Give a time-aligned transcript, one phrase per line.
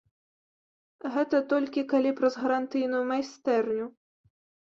[1.17, 3.85] Гэта толькі калі праз гарантыйную майстэрню.